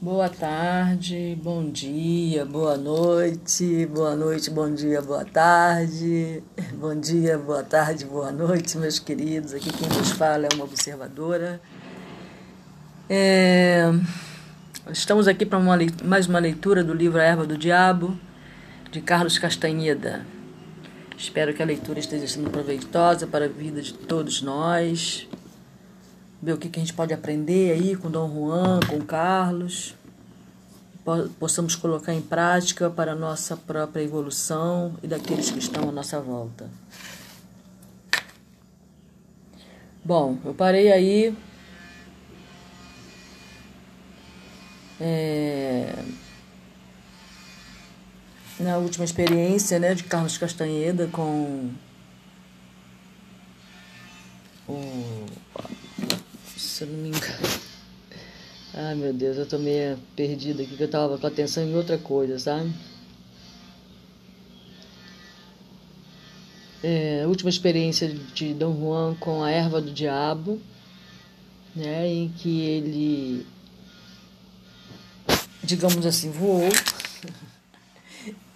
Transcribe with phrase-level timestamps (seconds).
[0.00, 6.40] Boa tarde, bom dia, boa noite, boa noite, bom dia, boa tarde,
[6.78, 9.52] bom dia, boa tarde, boa noite, meus queridos.
[9.52, 11.60] Aqui quem nos fala é uma observadora.
[13.10, 13.90] É...
[14.92, 18.16] Estamos aqui para uma, mais uma leitura do livro A Erva do Diabo,
[18.92, 20.24] de Carlos Castanheda.
[21.16, 25.27] Espero que a leitura esteja sendo proveitosa para a vida de todos nós
[26.40, 29.94] ver o que, que a gente pode aprender aí com Dom Juan, com Carlos,
[31.38, 36.20] possamos colocar em prática para a nossa própria evolução e daqueles que estão à nossa
[36.20, 36.68] volta.
[40.04, 41.36] Bom, eu parei aí.
[45.00, 45.94] É,
[48.58, 51.70] na última experiência né, de Carlos Castanheda com
[54.66, 55.26] o
[56.78, 57.60] se eu não me engano.
[58.72, 61.98] Ai meu Deus, eu tô meio perdida aqui, que eu tava com atenção em outra
[61.98, 62.72] coisa, sabe?
[66.80, 70.60] É, última experiência de Dom Juan com a erva do diabo,
[71.74, 73.46] né, em que ele,
[75.64, 76.70] digamos assim, voou.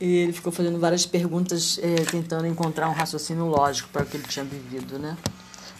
[0.00, 4.16] E ele ficou fazendo várias perguntas, é, tentando encontrar um raciocínio lógico para o que
[4.16, 5.16] ele tinha vivido, né?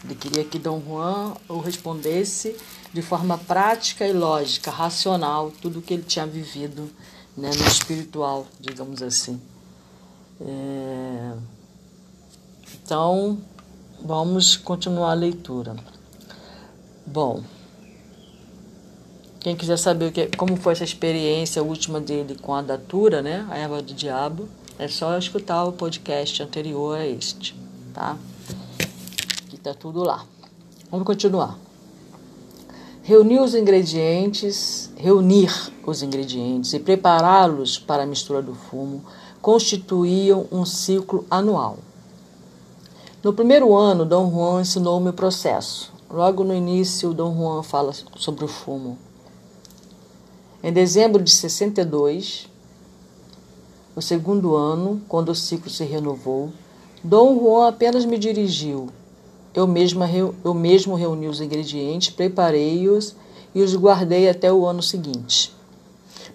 [0.04, 2.56] Ele queria que Dom Juan o respondesse
[2.92, 6.90] de forma prática e lógica, racional, tudo o que ele tinha vivido
[7.36, 9.40] né, no espiritual, digamos assim.
[10.40, 11.32] É...
[12.84, 13.38] Então,
[14.04, 15.76] vamos continuar a leitura.
[17.06, 17.42] Bom,
[19.40, 23.46] quem quiser saber o que, como foi essa experiência última dele com a datura, né,
[23.50, 27.54] a erva do diabo, é só escutar o podcast anterior a este,
[27.94, 28.16] tá?
[29.62, 30.26] Tá tudo lá.
[30.90, 31.56] Vamos continuar.
[33.04, 35.50] Reunir os ingredientes, reunir
[35.86, 39.04] os ingredientes e prepará-los para a mistura do fumo
[39.40, 41.78] constituíam um ciclo anual.
[43.22, 45.92] No primeiro ano, Dom Juan ensinou-me o processo.
[46.10, 48.98] Logo no início, Dom Juan fala sobre o fumo.
[50.62, 52.48] Em dezembro de 62,
[53.94, 56.52] o segundo ano, quando o ciclo se renovou,
[57.02, 58.88] Dom Juan apenas me dirigiu
[59.54, 63.14] eu, mesma, eu mesmo reuni os ingredientes, preparei-os
[63.54, 65.54] e os guardei até o ano seguinte.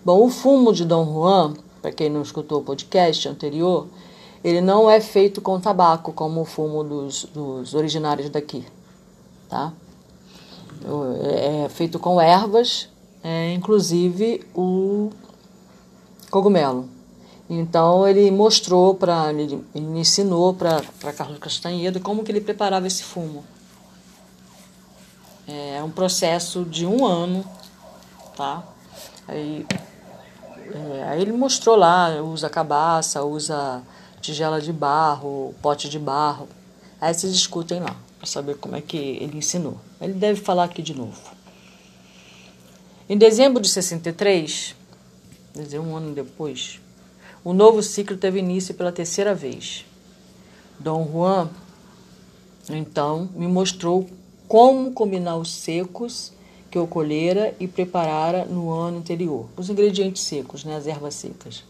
[0.03, 3.87] Bom, o fumo de Dom Juan, para quem não escutou o podcast anterior,
[4.43, 8.63] ele não é feito com tabaco, como o fumo dos, dos originários daqui,
[9.49, 9.73] tá?
[11.23, 12.87] É, é feito com ervas,
[13.23, 15.09] é, inclusive o
[16.29, 16.87] cogumelo.
[17.49, 20.81] Então ele mostrou para ele, ele ensinou para
[21.15, 23.43] Carlos Castanhedo como que ele preparava esse fumo.
[25.47, 27.45] É um processo de um ano,
[28.35, 28.63] tá?
[29.25, 29.65] Aí,
[30.73, 33.81] é, aí ele mostrou lá, usa cabaça, usa
[34.19, 36.49] tigela de barro, pote de barro.
[36.99, 39.77] Aí vocês escutem lá para saber como é que ele ensinou.
[40.01, 41.17] Ele deve falar aqui de novo.
[43.09, 44.75] Em dezembro de 63,
[45.53, 46.81] quer dizer, um ano depois,
[47.43, 49.85] o novo ciclo teve início pela terceira vez.
[50.79, 51.49] Dom Juan,
[52.69, 54.07] então, me mostrou
[54.47, 56.31] como combinar os secos
[56.69, 61.63] que eu colhera e preparara no ano anterior, os ingredientes secos, né, as ervas secas.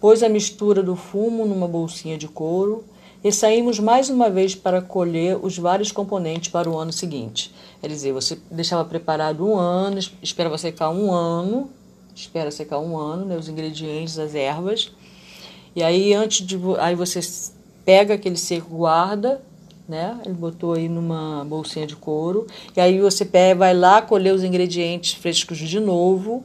[0.00, 2.84] Pôs a mistura do fumo numa bolsinha de couro
[3.22, 7.54] e saímos mais uma vez para colher os vários componentes para o ano seguinte.
[7.80, 11.70] Quer dizer, você deixava preparado um ano, esperava secar um ano
[12.14, 14.92] espera secar um ano, né, os ingredientes, as ervas.
[15.74, 17.20] E aí antes de aí você
[17.84, 19.42] pega aquele seco, guarda,
[19.88, 20.20] né?
[20.24, 22.46] Ele botou aí numa bolsinha de couro.
[22.76, 26.44] E aí você pega, vai lá colher os ingredientes frescos de novo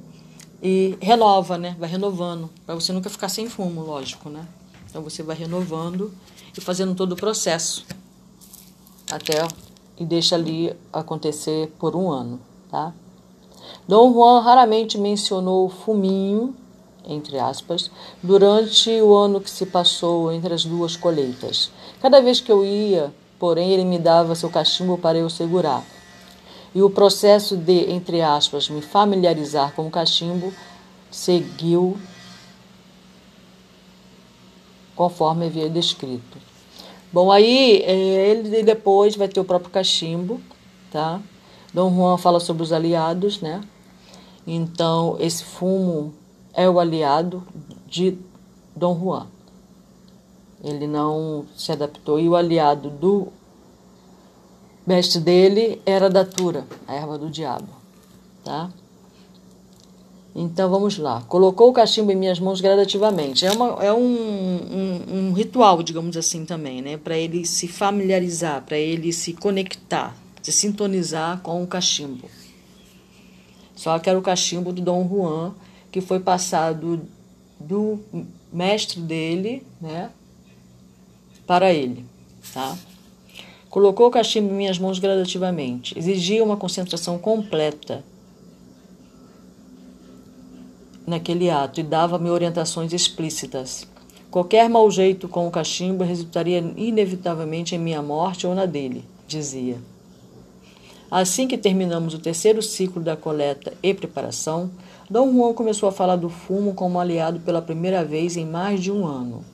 [0.61, 1.75] e renova, né?
[1.79, 4.47] Vai renovando, para você nunca ficar sem fumo, lógico, né?
[4.89, 6.11] Então você vai renovando
[6.57, 7.85] e fazendo todo o processo
[9.11, 9.47] até
[9.99, 12.39] e deixa ali acontecer por um ano,
[12.69, 12.93] tá?
[13.87, 16.55] Dom Juan raramente mencionou fuminho,
[17.07, 17.89] entre aspas,
[18.21, 21.71] durante o ano que se passou entre as duas colheitas.
[22.01, 25.83] Cada vez que eu ia, porém, ele me dava seu cachimbo para eu segurar.
[26.75, 30.53] E o processo de, entre aspas, me familiarizar com o cachimbo
[31.09, 31.97] seguiu
[34.95, 36.37] conforme havia descrito.
[37.13, 40.41] Bom, aí eh, ele depois vai ter o próprio cachimbo,
[40.91, 41.21] tá?
[41.77, 43.61] Dom Juan fala sobre os aliados, né?
[44.47, 46.11] Então, esse fumo
[46.51, 47.43] é o aliado
[47.85, 48.17] de
[48.75, 49.27] Dom Juan.
[50.63, 53.27] Ele não se adaptou e o aliado do
[54.87, 57.69] mestre dele era a datura, a erva do diabo,
[58.43, 58.71] tá?
[60.35, 61.21] Então vamos lá.
[61.27, 63.45] Colocou o cachimbo em minhas mãos gradativamente.
[63.45, 66.97] É, uma, é um, um, um ritual, digamos assim, também, né?
[66.97, 70.15] Para ele se familiarizar, para ele se conectar,
[70.47, 72.29] se sintonizar com o cachimbo.
[73.75, 75.53] Só que era o cachimbo do Dom Juan,
[75.91, 77.01] que foi passado
[77.59, 77.99] do
[78.51, 80.09] mestre dele, né?
[81.45, 82.05] Para ele,
[82.53, 82.77] tá?
[83.69, 85.99] Colocou o cachimbo em minhas mãos gradativamente.
[85.99, 88.05] Exigia uma concentração completa
[91.05, 93.85] naquele ato e dava-me orientações explícitas.
[94.31, 99.77] Qualquer mau jeito com o cachimbo resultaria inevitavelmente em minha morte ou na dele, dizia.
[101.09, 104.69] Assim que terminamos o terceiro ciclo da coleta e preparação,
[105.09, 108.91] Dom Juan começou a falar do fumo como aliado pela primeira vez em mais de
[108.91, 109.45] um ano.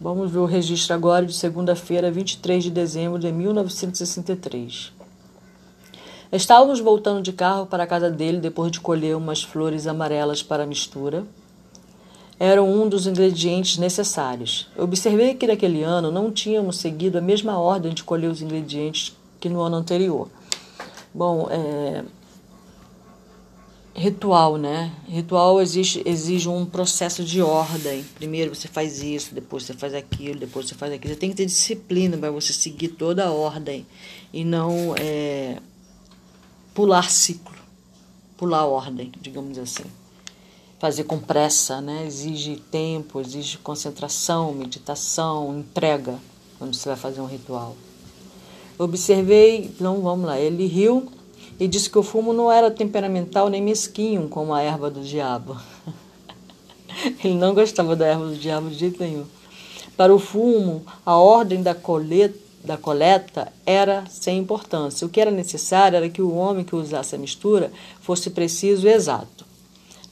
[0.00, 4.92] Vamos ver o registro agora de segunda-feira, 23 de dezembro de 1963.
[6.32, 10.64] Estávamos voltando de carro para a casa dele depois de colher umas flores amarelas para
[10.64, 11.24] a mistura.
[12.38, 14.68] Eram um dos ingredientes necessários.
[14.76, 19.16] Eu observei que naquele ano não tínhamos seguido a mesma ordem de colher os ingredientes
[19.38, 20.28] que no ano anterior.
[21.14, 22.04] Bom, é...
[23.94, 24.92] ritual, né?
[25.06, 28.04] Ritual exige, exige um processo de ordem.
[28.14, 31.14] Primeiro você faz isso, depois você faz aquilo, depois você faz aquilo.
[31.14, 33.86] Você tem que ter disciplina para você seguir toda a ordem
[34.32, 35.58] e não é
[36.74, 37.54] pular ciclo,
[38.36, 39.84] pular ordem, digamos assim.
[40.82, 42.04] Fazer com pressa, né?
[42.04, 46.18] Exige tempo, exige concentração, meditação, entrega
[46.58, 47.76] quando você vai fazer um ritual.
[48.76, 51.06] Observei, então vamos lá, ele riu
[51.60, 55.56] e disse que o fumo não era temperamental nem mesquinho como a erva do diabo.
[57.22, 59.26] ele não gostava da erva do diabo de jeito nenhum.
[59.96, 65.06] Para o fumo, a ordem da colheita da coleta era sem importância.
[65.06, 67.70] O que era necessário era que o homem que usasse a mistura
[68.00, 69.41] fosse preciso e exato.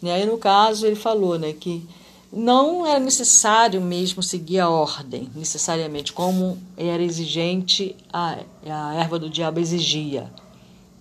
[0.02, 1.86] E aí, no caso, ele falou né, que
[2.32, 9.28] não era necessário mesmo seguir a ordem, necessariamente, como era exigente a, a erva do
[9.28, 10.30] diabo exigia.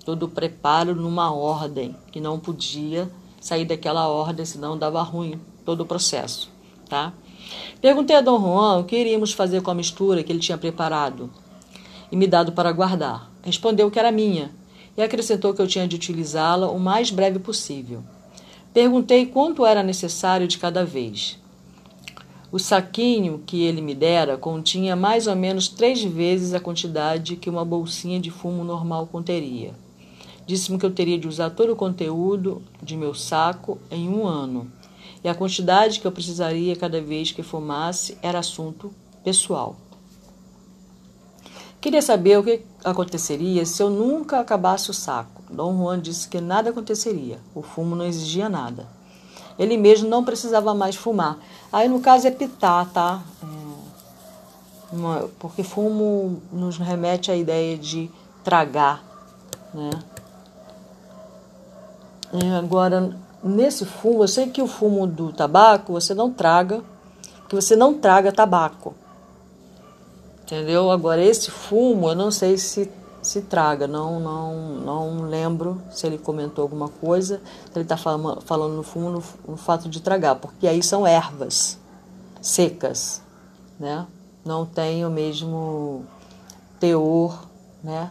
[0.04, 3.10] Todo o preparo numa ordem, que não podia
[3.40, 6.50] sair daquela ordem, senão dava ruim todo o processo.
[6.90, 7.14] Tá?
[7.80, 11.30] Perguntei a Dom Juan o que iríamos fazer com a mistura que ele tinha preparado
[12.12, 13.32] e me dado para guardar.
[13.44, 14.52] Respondeu que era minha
[14.98, 18.04] e acrescentou que eu tinha de utilizá-la o mais breve possível.
[18.74, 21.40] Perguntei quanto era necessário de cada vez.
[22.52, 27.50] O saquinho que ele me dera continha mais ou menos três vezes a quantidade que
[27.50, 29.74] uma bolsinha de fumo normal conteria.
[30.46, 34.72] Disse-me que eu teria de usar todo o conteúdo de meu saco em um ano,
[35.24, 38.92] e a quantidade que eu precisaria cada vez que fumasse era assunto
[39.24, 39.76] pessoal.
[41.82, 45.42] Queria saber o que aconteceria se eu nunca acabasse o saco.
[45.50, 48.88] Dom Juan disse que nada aconteceria, o fumo não exigia nada.
[49.58, 51.38] Ele mesmo não precisava mais fumar.
[51.72, 53.22] Aí, no caso, é pitar, tá?
[54.92, 58.10] É, porque fumo nos remete à ideia de
[58.44, 59.04] tragar,
[59.74, 59.90] né?
[62.32, 66.82] E agora, nesse fumo, eu sei que o fumo do tabaco você não traga,
[67.42, 68.96] porque você não traga tabaco.
[70.50, 70.90] Entendeu?
[70.90, 72.90] Agora, esse fumo, eu não sei se
[73.22, 78.42] se traga, não, não, não lembro se ele comentou alguma coisa, se ele está falando,
[78.42, 81.78] falando no fumo no, no, fato de tragar, porque aí são ervas
[82.42, 83.22] secas,
[83.80, 84.08] né?
[84.46, 86.06] Não tem o mesmo
[86.80, 87.46] teor,
[87.84, 88.10] né?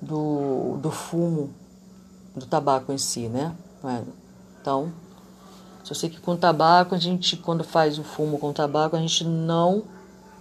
[0.00, 1.50] Do, do fumo
[2.34, 3.54] do tabaco em si, né?
[3.84, 4.02] É.
[4.60, 4.90] Então,
[5.84, 9.22] só sei que com tabaco, a gente, quando faz o fumo com tabaco, a gente
[9.24, 9.84] não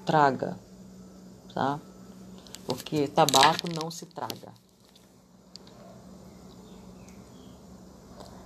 [0.06, 0.56] traga,
[1.54, 1.80] tá?
[2.66, 4.62] Porque tabaco não se traga.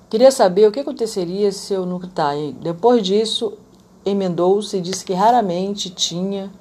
[0.10, 2.32] Queria saber o que aconteceria se eu nunca tá.
[2.62, 3.54] Depois disso,
[4.06, 6.52] emendou-se e disse que raramente tinha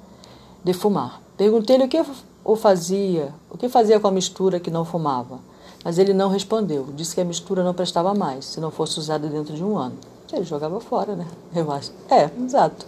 [0.63, 1.21] de fumar.
[1.37, 2.03] Perguntei-lhe o que
[2.43, 5.39] o fazia, o que fazia com a mistura que não fumava.
[5.83, 6.87] Mas ele não respondeu.
[6.95, 9.95] Disse que a mistura não prestava mais, se não fosse usada dentro de um ano.
[10.33, 11.27] Ele jogava fora, né?
[11.55, 11.91] Eu acho.
[12.09, 12.85] É, exato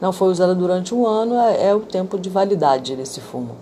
[0.00, 3.56] não foi usada durante um ano, é, é o tempo de validade desse fumo.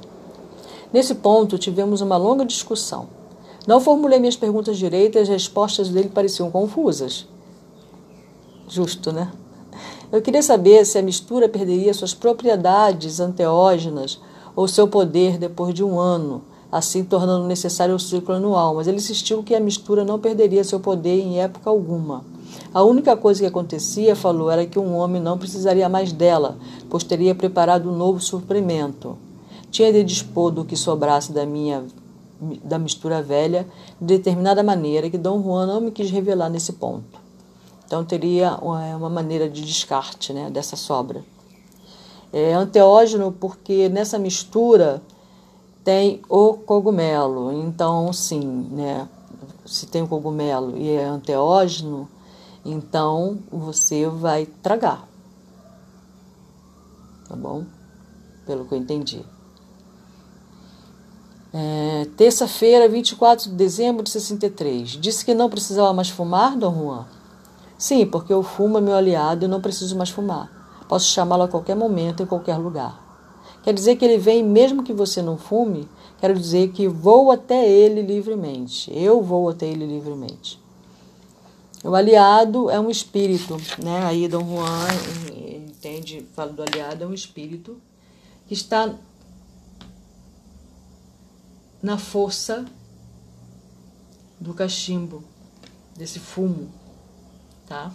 [0.92, 3.08] Nesse ponto, tivemos uma longa discussão.
[3.66, 7.26] Não formulei minhas perguntas direitas e as respostas dele pareciam confusas.
[8.68, 9.32] Justo, né?
[10.12, 14.20] Eu queria saber se a mistura perderia suas propriedades anteógenas
[14.54, 18.98] ou seu poder depois de um ano, assim tornando necessário o ciclo anual, mas ele
[18.98, 22.24] insistiu que a mistura não perderia seu poder em época alguma.
[22.72, 26.58] A única coisa que acontecia, falou, era que um homem não precisaria mais dela,
[26.88, 29.16] pois teria preparado um novo suprimento.
[29.70, 31.84] Tinha de dispor do que sobrasse da minha
[32.62, 33.66] da mistura velha
[34.00, 37.18] de determinada maneira que Dom Juan não me quis revelar nesse ponto.
[37.86, 41.24] Então teria uma maneira de descarte né, dessa sobra.
[42.32, 45.00] É anteógeno porque nessa mistura
[45.84, 47.52] tem o cogumelo.
[47.52, 48.40] Então, sim,
[48.72, 49.08] né,
[49.64, 52.08] se tem o cogumelo e é anteógeno,
[52.64, 55.06] então você vai tragar.
[57.28, 57.64] Tá bom?
[58.46, 59.24] Pelo que eu entendi.
[61.52, 64.90] É, Terça-feira, 24 de dezembro de 63.
[64.90, 67.06] Disse que não precisava mais fumar, Dom Juan?
[67.78, 70.50] Sim, porque o fumo é meu aliado e não preciso mais fumar.
[70.88, 73.02] Posso chamá-lo a qualquer momento, em qualquer lugar.
[73.62, 75.88] Quer dizer que ele vem mesmo que você não fume?
[76.18, 78.90] Quero dizer que vou até ele livremente.
[78.96, 80.63] Eu vou até ele livremente.
[81.84, 84.06] O aliado é um espírito, né?
[84.06, 84.88] Aí Dom Juan
[85.68, 87.78] entende, fala do aliado, é um espírito
[88.48, 88.94] que está
[91.82, 92.64] na força
[94.40, 95.22] do cachimbo,
[95.94, 96.70] desse fumo,
[97.66, 97.92] tá?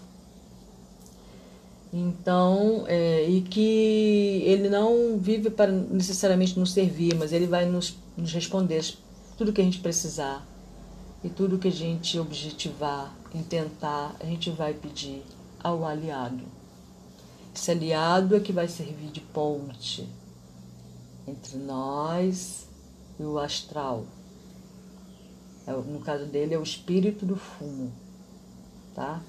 [1.92, 7.98] Então, é, e que ele não vive para necessariamente nos servir, mas ele vai nos,
[8.16, 8.86] nos responder
[9.36, 10.48] tudo que a gente precisar
[11.24, 15.24] e tudo que a gente objetivar, intentar, a gente vai pedir
[15.62, 16.44] ao aliado.
[17.54, 20.08] Esse aliado é que vai servir de ponte
[21.28, 22.68] entre nós
[23.20, 24.06] e o astral.
[25.68, 27.92] É, no caso dele, é o espírito do fumo,
[28.96, 29.22] tá?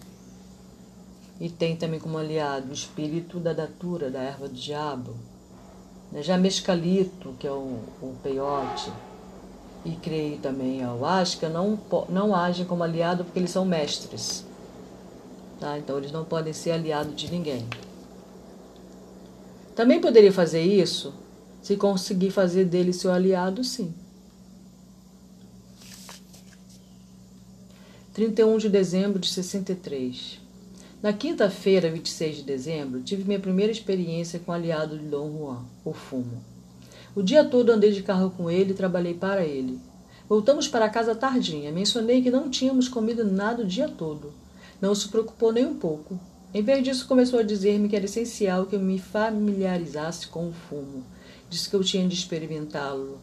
[1.40, 5.16] E tem também como aliado o espírito da datura, da erva do diabo.
[6.12, 6.23] Né?
[6.23, 8.92] Já mescalito, que é o, o peiote,
[9.84, 14.44] e creio também a Huasca, não, não agem como aliado porque eles são mestres.
[15.58, 15.78] Tá?
[15.78, 17.66] Então eles não podem ser aliados de ninguém.
[19.75, 21.14] Também poderia fazer isso
[21.62, 23.94] se conseguir fazer dele seu aliado, sim.
[28.12, 30.38] 31 de dezembro de 63.
[31.02, 35.64] Na quinta-feira, 26 de dezembro, tive minha primeira experiência com o aliado de Dom Juan,
[35.84, 36.42] o fumo.
[37.14, 39.81] O dia todo andei de carro com ele e trabalhei para ele.
[40.29, 41.73] Voltamos para casa tardinha.
[41.73, 44.33] Mencionei que não tínhamos comido nada o dia todo.
[44.81, 46.21] Não se preocupou nem um pouco.
[46.55, 50.52] Em vez disso, começou a dizer-me que era essencial que eu me familiarizasse com o
[50.52, 51.05] fumo.
[51.49, 53.19] Disse que eu tinha de experimentá-lo.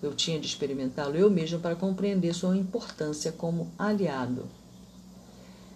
[0.00, 4.44] Eu tinha de experimentá-lo eu mesmo para compreender sua importância como aliado.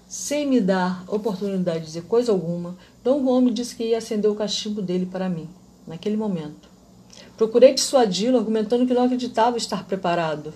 [0.09, 4.35] Sem me dar oportunidade de dizer coisa alguma, Dom me disse que ia acender o
[4.35, 5.49] cachimbo dele para mim,
[5.87, 6.78] naquele momento.
[7.39, 10.53] Procurei dissuadi-lo, argumentando que não acreditava estar preparado.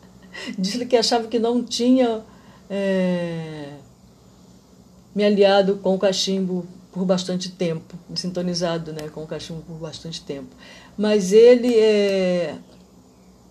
[0.56, 2.22] Disse-lhe que achava que não tinha
[2.68, 3.72] é,
[5.14, 9.78] me aliado com o cachimbo por bastante tempo, me sintonizado né, com o cachimbo por
[9.78, 10.54] bastante tempo.
[10.98, 12.56] Mas ele é,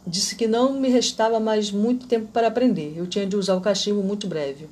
[0.05, 2.93] disse que não me restava mais muito tempo para aprender.
[2.95, 4.69] Eu tinha de usar o cachimbo muito breve.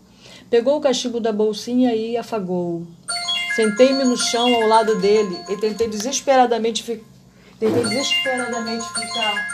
[0.47, 2.85] Pegou o cachimbo da bolsinha e afagou.
[3.55, 7.01] Sentei-me no chão ao lado dele e tentei desesperadamente, fi...
[7.59, 9.47] tentei desesperadamente ficar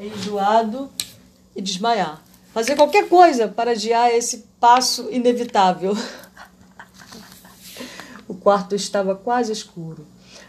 [0.00, 0.90] enjoado
[1.54, 2.22] e desmaiar
[2.58, 5.96] fazer qualquer coisa para adiar esse passo inevitável.
[8.26, 10.04] o quarto estava quase escuro.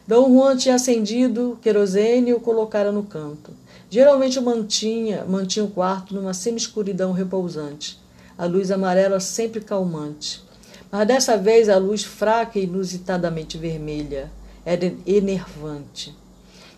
[0.07, 3.51] Dom Juan tinha acendido querosene e o colocara no canto.
[3.91, 7.99] Geralmente mantinha, mantinha o quarto numa semi-escuridão repousante,
[8.35, 10.43] a luz amarela sempre calmante.
[10.91, 14.31] Mas dessa vez a luz fraca e inusitadamente vermelha
[14.65, 16.15] era enervante.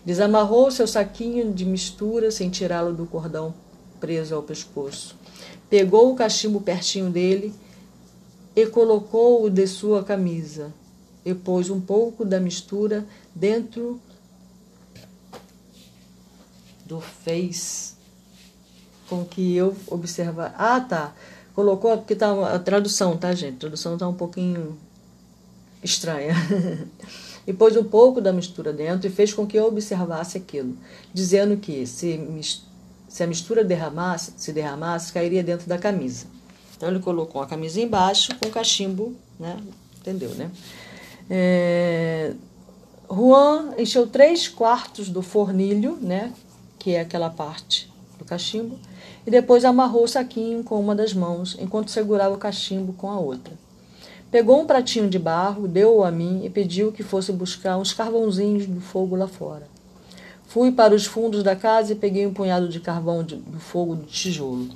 [0.04, 3.54] Desamarrou seu saquinho de mistura sem tirá-lo do cordão
[4.00, 5.16] preso ao pescoço.
[5.70, 7.54] Pegou o cachimbo pertinho dele
[8.54, 10.72] e colocou-o de sua camisa.
[11.24, 14.00] E pôs um pouco da mistura dentro
[16.84, 17.96] do fez
[19.08, 20.54] com que eu observar.
[20.58, 21.14] Ah, tá.
[21.54, 23.56] Colocou, porque tá a tradução, tá, gente?
[23.56, 24.76] A tradução tá um pouquinho
[25.82, 26.34] estranha.
[27.46, 30.76] e pôs um pouco da mistura dentro e fez com que eu observasse aquilo,
[31.12, 32.18] dizendo que se
[33.12, 36.24] se a mistura derramasse, se derramasse, cairia dentro da camisa.
[36.74, 39.60] Então ele colocou a camisa embaixo com o cachimbo, né?
[40.00, 40.50] Entendeu, né?
[41.28, 42.32] É...
[43.10, 46.32] Juan encheu três quartos do fornilho, né?
[46.78, 48.78] Que é aquela parte do cachimbo,
[49.26, 53.18] e depois amarrou o saquinho com uma das mãos, enquanto segurava o cachimbo com a
[53.18, 53.52] outra.
[54.32, 58.66] Pegou um pratinho de barro, deu-o a mim e pediu que fosse buscar uns carvãozinhos
[58.66, 59.68] do fogo lá fora.
[60.46, 63.94] Fui para os fundos da casa e peguei um punhado de carvão de, do fogo
[63.94, 64.70] de tijolo.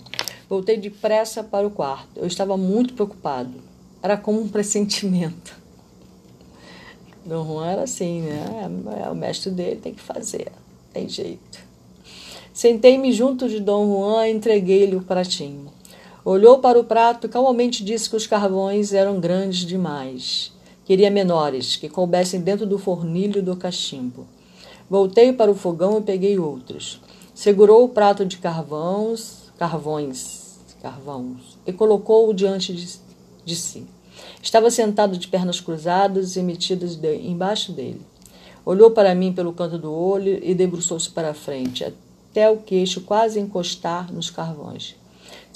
[0.47, 2.11] Voltei depressa para o quarto.
[2.17, 3.55] Eu estava muito preocupado.
[4.03, 5.57] Era como um pressentimento.
[7.25, 8.71] Dom Juan era assim, né?
[9.03, 10.53] É, o mestre dele tem que fazer.
[10.93, 11.59] Tem jeito.
[12.53, 15.76] Sentei-me junto de Dom Juan e entreguei-lhe o pratinho.
[16.29, 20.51] Olhou para o prato e calmamente disse que os carvões eram grandes demais.
[20.85, 24.27] Queria menores, que coubessem dentro do fornilho do cachimbo.
[24.91, 27.01] Voltei para o fogão e peguei outros.
[27.33, 32.99] Segurou o prato de carvões, carvões, carvões e colocou-o diante de,
[33.45, 33.87] de si.
[34.43, 38.03] Estava sentado de pernas cruzadas e metidas de, embaixo dele.
[38.65, 43.03] Olhou para mim pelo canto do olho e debruçou-se para a frente, até o queixo
[43.03, 44.97] quase encostar nos carvões.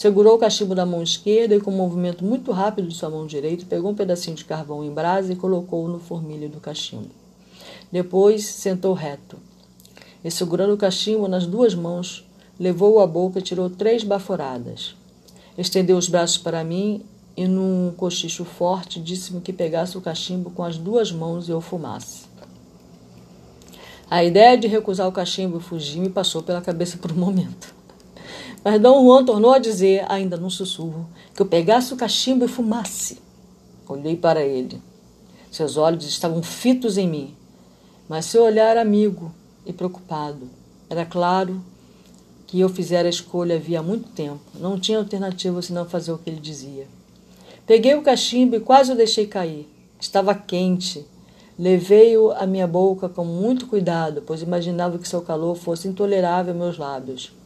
[0.00, 3.26] Segurou o cachimbo da mão esquerda e, com um movimento muito rápido de sua mão
[3.26, 7.10] direita, pegou um pedacinho de carvão em brasa e colocou-o no formilho do cachimbo.
[7.92, 9.36] Depois sentou reto
[10.24, 12.26] e, segurando o cachimbo nas duas mãos,
[12.58, 14.96] levou-o à boca e tirou três baforadas.
[15.58, 17.02] Estendeu os braços para mim
[17.36, 21.60] e, num cochicho forte, disse-me que pegasse o cachimbo com as duas mãos e o
[21.60, 22.24] fumasse.
[24.08, 27.79] A ideia de recusar o cachimbo e fugir me passou pela cabeça por um momento.
[28.62, 32.48] Mas Dom Juan tornou a dizer, ainda num sussurro, que eu pegasse o cachimbo e
[32.48, 33.18] fumasse.
[33.88, 34.80] Olhei para ele.
[35.50, 37.34] Seus olhos estavam fitos em mim,
[38.08, 39.32] mas seu olhar amigo
[39.64, 40.48] e preocupado.
[40.88, 41.64] Era claro
[42.46, 44.40] que eu fizera a escolha havia muito tempo.
[44.54, 46.86] Não tinha alternativa senão fazer o que ele dizia.
[47.66, 49.68] Peguei o cachimbo e quase o deixei cair.
[49.98, 51.04] Estava quente.
[51.58, 56.56] Levei-o à minha boca com muito cuidado, pois imaginava que seu calor fosse intolerável a
[56.56, 57.39] meus lábios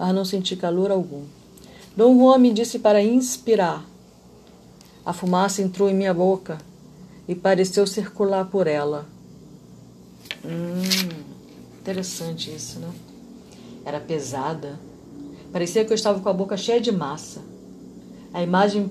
[0.00, 1.24] mas não senti calor algum.
[1.94, 3.84] Dom Juan me disse para inspirar.
[5.04, 6.56] A fumaça entrou em minha boca
[7.28, 9.04] e pareceu circular por ela.
[10.42, 11.10] Hum,
[11.82, 12.88] interessante isso, né?
[13.84, 14.80] Era pesada.
[15.52, 17.42] Parecia que eu estava com a boca cheia de massa.
[18.32, 18.88] A imagem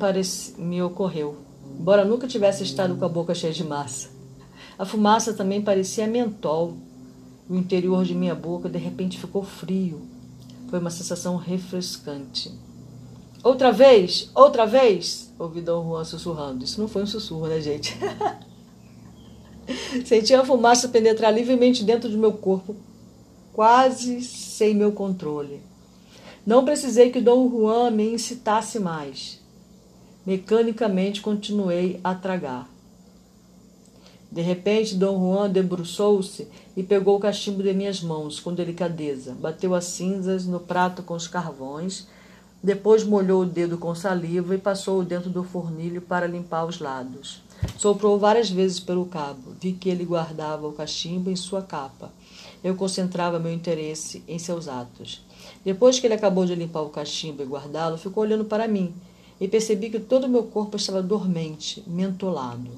[0.59, 1.37] me ocorreu,
[1.79, 4.09] embora nunca tivesse estado com a boca cheia de massa.
[4.77, 6.77] A fumaça também parecia mentol.
[7.49, 10.18] O interior de minha boca de repente ficou frio
[10.69, 12.51] foi uma sensação refrescante.
[13.43, 16.63] Outra vez, outra vez, ouvi Dom Juan sussurrando.
[16.63, 17.97] Isso não foi um sussurro, né, gente?
[20.05, 22.75] Senti a fumaça penetrar livremente dentro do meu corpo,
[23.53, 25.61] quase sem meu controle.
[26.45, 29.39] Não precisei que Dom Juan me incitasse mais.
[30.25, 32.69] Mecanicamente continuei a tragar.
[34.31, 36.47] De repente, Dom Juan debruçou-se
[36.79, 39.35] e pegou o cachimbo de minhas mãos com delicadeza.
[39.37, 42.07] Bateu as cinzas no prato com os carvões,
[42.63, 47.41] depois molhou o dedo com saliva e passou-o dentro do fornilho para limpar os lados.
[47.77, 49.53] Soprou várias vezes pelo cabo.
[49.59, 52.13] Vi que ele guardava o cachimbo em sua capa.
[52.63, 55.21] Eu concentrava meu interesse em seus atos.
[55.65, 58.93] Depois que ele acabou de limpar o cachimbo e guardá-lo, ficou olhando para mim
[59.37, 62.71] e percebi que todo o meu corpo estava dormente, mentolado.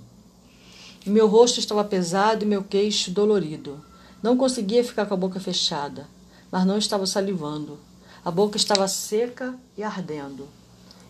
[1.06, 3.90] Meu rosto estava pesado e meu queixo dolorido.
[4.21, 6.07] Não conseguia ficar com a boca fechada,
[6.51, 7.79] mas não estava salivando.
[8.23, 10.47] A boca estava seca e ardendo.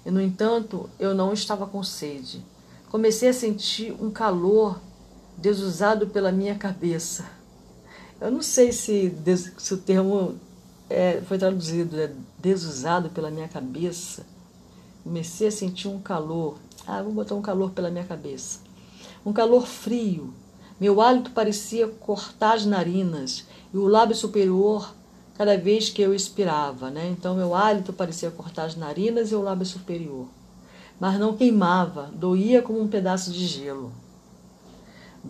[0.05, 2.43] E, no entanto, eu não estava com sede.
[2.89, 4.79] Comecei a sentir um calor
[5.37, 7.25] desusado pela minha cabeça.
[8.19, 9.13] Eu não sei se,
[9.57, 10.35] se o termo
[10.89, 14.25] é, foi traduzido, é desusado pela minha cabeça.
[15.03, 16.57] Comecei a sentir um calor.
[16.87, 18.71] Ah, vou botar um calor pela minha cabeça
[19.25, 20.33] um calor frio.
[20.81, 24.91] Meu hálito parecia cortar as narinas e o lábio superior
[25.35, 27.07] cada vez que eu expirava, né?
[27.11, 30.25] Então meu hálito parecia cortar as narinas e o lábio superior.
[30.99, 33.93] Mas não queimava, doía como um pedaço de gelo.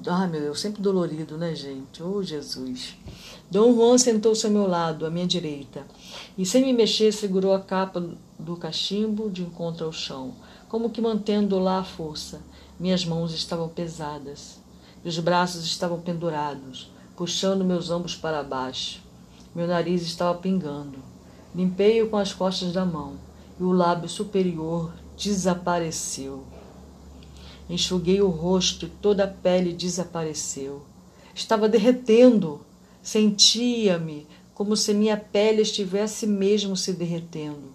[0.08, 2.02] Ah, meu Deus, sempre dolorido, né, gente?
[2.02, 2.96] Oh, Jesus.
[3.50, 5.86] Dom Juan sentou-se ao meu lado, à minha direita,
[6.38, 8.02] e sem me mexer segurou a capa
[8.40, 10.34] do cachimbo de encontro ao chão,
[10.70, 12.40] como que mantendo lá a força.
[12.80, 14.61] Minhas mãos estavam pesadas.
[15.04, 19.02] Meus braços estavam pendurados, puxando meus ombros para baixo.
[19.56, 21.00] Meu nariz estava pingando.
[21.56, 23.16] Limpei-o com as costas da mão
[23.60, 26.44] e o lábio superior desapareceu.
[27.68, 30.84] Enxuguei o rosto e toda a pele desapareceu.
[31.34, 32.62] Estava derretendo.
[33.02, 37.72] Sentia-me como se minha pele estivesse mesmo se derretendo.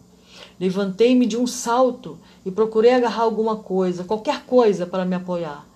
[0.60, 5.66] Levantei-me de um salto e procurei agarrar alguma coisa, qualquer coisa, para me apoiar.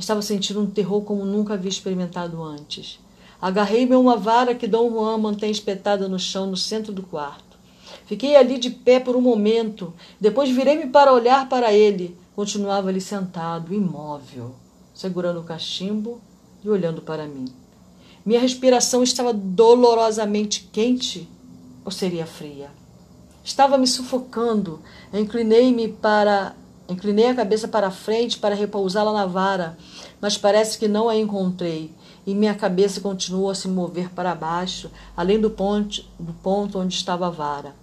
[0.00, 2.98] Estava sentindo um terror como nunca havia experimentado antes.
[3.40, 7.58] Agarrei-me a uma vara que Dom Juan mantém espetada no chão no centro do quarto.
[8.06, 12.16] Fiquei ali de pé por um momento, depois virei-me para olhar para ele.
[12.34, 14.54] Continuava ali sentado, imóvel,
[14.94, 16.18] segurando o cachimbo
[16.64, 17.44] e olhando para mim.
[18.24, 21.28] Minha respiração estava dolorosamente quente
[21.84, 22.70] ou seria fria?
[23.44, 24.80] Estava me sufocando.
[25.12, 26.56] Inclinei-me para.
[26.90, 29.78] Inclinei a cabeça para frente para repousá-la na vara,
[30.20, 31.94] mas parece que não a encontrei.
[32.26, 36.94] e minha cabeça continuou a se mover para baixo, além do, ponte, do ponto onde
[36.94, 37.74] estava a vara.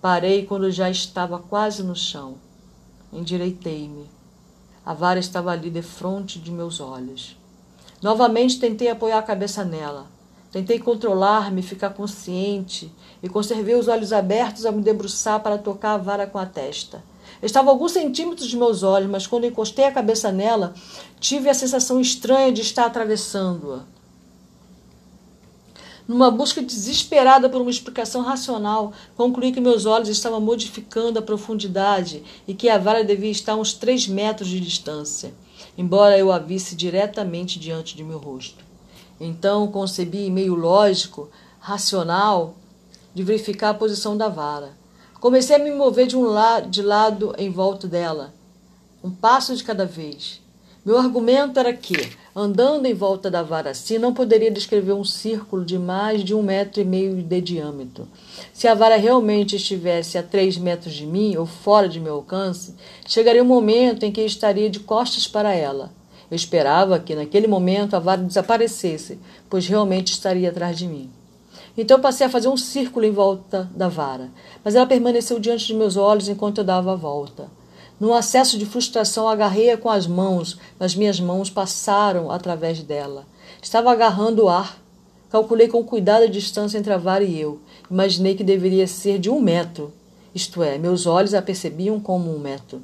[0.00, 2.36] Parei quando já estava quase no chão.
[3.12, 4.08] Endireitei-me.
[4.86, 7.36] A vara estava ali defronte de meus olhos.
[8.00, 10.06] Novamente tentei apoiar a cabeça nela.
[10.52, 15.98] Tentei controlar-me, ficar consciente, e conservei os olhos abertos a me debruçar para tocar a
[15.98, 17.09] vara com a testa.
[17.42, 20.74] Estava a alguns centímetros de meus olhos, mas quando encostei a cabeça nela,
[21.18, 23.80] tive a sensação estranha de estar atravessando-a.
[26.10, 32.24] Numa busca desesperada por uma explicação racional, concluí que meus olhos estavam modificando a profundidade
[32.48, 35.32] e que a vara devia estar a uns três metros de distância,
[35.78, 38.64] embora eu a visse diretamente diante de meu rosto.
[39.20, 42.56] Então concebi, meio lógico, racional,
[43.14, 44.79] de verificar a posição da vara.
[45.20, 48.32] Comecei a me mover de um lado, de lado em volta dela,
[49.04, 50.40] um passo de cada vez.
[50.82, 55.62] Meu argumento era que, andando em volta da vara assim, não poderia descrever um círculo
[55.62, 58.08] de mais de um metro e meio de diâmetro.
[58.54, 62.74] Se a vara realmente estivesse a três metros de mim ou fora de meu alcance,
[63.06, 65.92] chegaria um momento em que estaria de costas para ela.
[66.30, 69.18] Eu esperava que, naquele momento, a vara desaparecesse,
[69.50, 71.10] pois realmente estaria atrás de mim.
[71.76, 74.30] Então eu passei a fazer um círculo em volta da vara,
[74.64, 77.48] mas ela permaneceu diante de meus olhos enquanto eu dava a volta.
[78.00, 83.26] Num acesso de frustração, agarrei-a com as mãos, mas minhas mãos passaram através dela.
[83.60, 84.80] Estava agarrando o ar.
[85.30, 87.60] Calculei com cuidado a distância entre a vara e eu.
[87.90, 89.92] Imaginei que deveria ser de um metro.
[90.34, 92.80] Isto é, meus olhos a percebiam como um metro.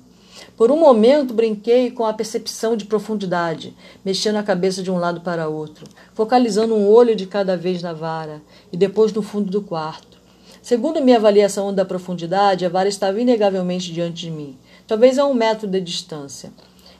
[0.56, 5.20] Por um momento brinquei com a percepção de profundidade, mexendo a cabeça de um lado
[5.20, 9.62] para outro, focalizando um olho de cada vez na vara e depois no fundo do
[9.62, 10.16] quarto.
[10.62, 15.34] Segundo minha avaliação da profundidade, a vara estava inegavelmente diante de mim talvez a um
[15.34, 16.52] metro de distância.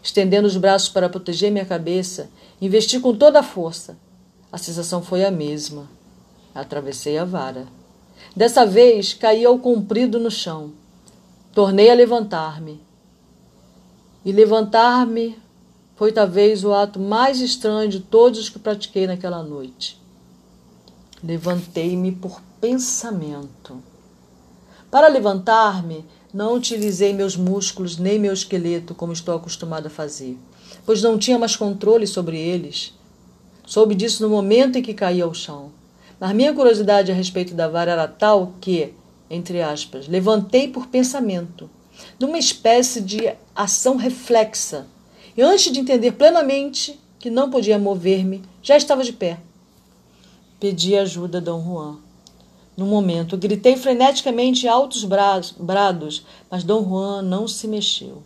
[0.03, 2.29] Estendendo os braços para proteger minha cabeça,
[2.61, 3.96] investi com toda a força.
[4.51, 5.88] A sensação foi a mesma.
[6.55, 7.66] Atravessei a vara.
[8.35, 10.72] Dessa vez, caí ao comprido no chão.
[11.53, 12.81] Tornei a levantar-me.
[14.27, 15.39] E levantar-me
[15.95, 20.03] foi talvez o ato mais estranho de todos os que pratiquei naquela noite.
[21.23, 23.81] Levantei-me por pensamento.
[24.91, 30.37] Para levantar-me, não utilizei meus músculos nem meu esqueleto como estou acostumado a fazer,
[30.85, 32.93] pois não tinha mais controle sobre eles.
[33.65, 35.71] Soube disso no momento em que caí ao chão.
[36.19, 38.93] Mas minha curiosidade a respeito da vara era tal que,
[39.31, 41.71] entre aspas, levantei por pensamento,
[42.18, 44.87] numa espécie de ação reflexa.
[45.37, 49.38] E antes de entender plenamente que não podia mover-me, já estava de pé.
[50.59, 51.98] Pedi ajuda a Dom Juan.
[52.76, 58.22] No momento, gritei freneticamente altos brados, mas Dom Juan não se mexeu.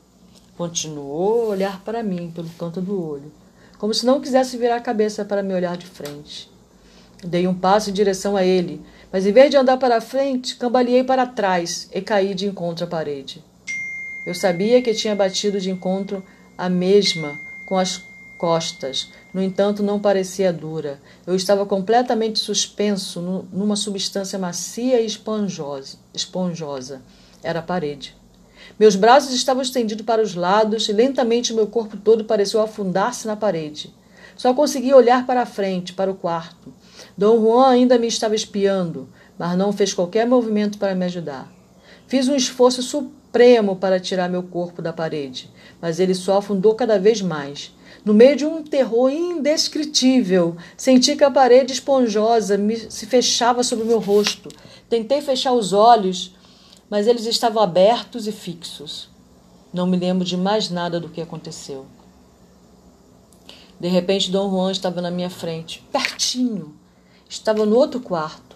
[0.57, 3.33] Continuou a olhar para mim pelo canto do olho,
[3.79, 6.51] como se não quisesse virar a cabeça para me olhar de frente.
[7.25, 11.05] Dei um passo em direção a ele, mas em vez de andar para frente, cambaleei
[11.05, 13.45] para trás e caí de encontro à parede.
[14.25, 16.23] Eu sabia que tinha batido de encontro
[16.57, 18.03] a mesma com as
[18.37, 19.11] costas.
[19.33, 21.01] No entanto, não parecia dura.
[21.27, 23.21] Eu estava completamente suspenso
[23.53, 25.99] numa substância macia e esponjosa.
[26.15, 27.03] esponjosa.
[27.43, 28.15] Era a parede.
[28.79, 33.37] Meus braços estavam estendidos para os lados e lentamente meu corpo todo pareceu afundar-se na
[33.37, 33.93] parede.
[34.37, 36.73] Só conseguia olhar para a frente, para o quarto.
[37.17, 41.51] Dom Juan ainda me estava espiando, mas não fez qualquer movimento para me ajudar.
[42.07, 42.83] Fiz um esforço
[43.31, 45.49] supremo para tirar meu corpo da parede,
[45.81, 47.73] mas ele só afundou cada vez mais.
[48.05, 53.85] No meio de um terror indescritível, senti que a parede esponjosa me, se fechava sobre
[53.85, 54.49] o meu rosto.
[54.89, 56.35] Tentei fechar os olhos,
[56.89, 59.09] mas eles estavam abertos e fixos.
[59.73, 61.87] Não me lembro de mais nada do que aconteceu.
[63.79, 66.75] De repente, Dom Juan estava na minha frente, pertinho.
[67.29, 68.50] Estava no outro quarto.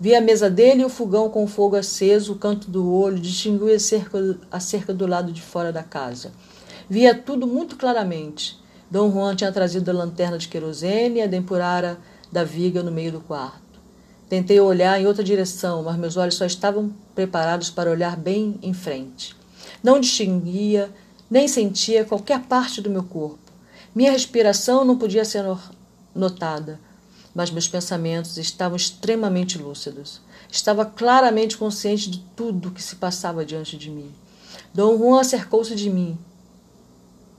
[0.00, 3.74] Vi a mesa dele e o fogão com fogo aceso, o canto do olho, distingui
[3.74, 6.30] a cerca, a cerca do lado de fora da casa.
[6.88, 8.56] Via tudo muito claramente.
[8.88, 11.98] Dom Juan tinha trazido a lanterna de querosene e a dempurara
[12.30, 13.60] da viga no meio do quarto.
[14.28, 18.72] Tentei olhar em outra direção, mas meus olhos só estavam preparados para olhar bem em
[18.72, 19.34] frente.
[19.82, 20.90] Não distinguia
[21.30, 23.38] nem sentia qualquer parte do meu corpo.
[23.94, 25.44] Minha respiração não podia ser
[26.14, 26.78] notada,
[27.38, 30.20] mas meus pensamentos estavam extremamente lúcidos.
[30.50, 34.12] Estava claramente consciente de tudo o que se passava diante de mim.
[34.74, 36.18] Dom Juan acercou-se de mim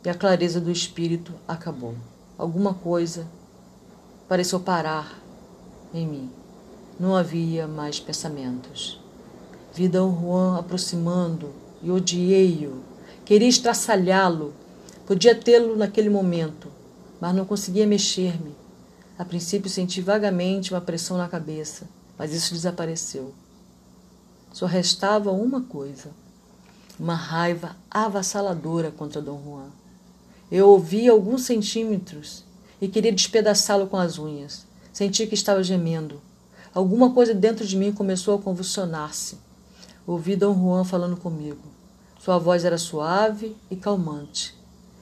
[0.05, 1.95] e a clareza do espírito acabou.
[2.37, 3.27] Alguma coisa
[4.25, 5.21] pareceu parar
[5.93, 6.29] em mim.
[6.97, 9.01] Não havia mais pensamentos.
[9.73, 9.97] Vi D.
[9.97, 11.49] Juan aproximando
[11.83, 12.83] e odiei-o.
[13.25, 14.53] Queria estraçalhá-lo.
[15.05, 16.69] Podia tê-lo naquele momento,
[17.19, 18.55] mas não conseguia mexer-me.
[19.19, 23.33] A princípio senti vagamente uma pressão na cabeça, mas isso desapareceu.
[24.53, 26.11] Só restava uma coisa:
[26.97, 29.71] uma raiva avassaladora contra Dom Juan.
[30.49, 32.45] Eu ouvi alguns centímetros
[32.79, 34.65] e queria despedaçá-lo com as unhas.
[34.93, 36.21] Senti que estava gemendo.
[36.73, 39.37] Alguma coisa dentro de mim começou a convulsionar-se.
[40.07, 41.67] Ouvi Dom Juan falando comigo.
[42.21, 44.55] Sua voz era suave e calmante,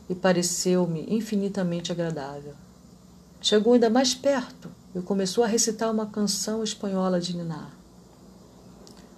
[0.09, 2.55] e pareceu-me infinitamente agradável.
[3.41, 7.71] Chegou ainda mais perto e começou a recitar uma canção espanhola de Ninar.